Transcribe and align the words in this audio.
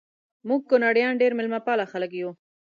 مونږ 0.47 0.61
کونړیان 0.69 1.13
ډیر 1.21 1.31
میلمه 1.37 1.59
پاله 1.65 1.85
خلک 1.91 2.11
یو 2.21 2.29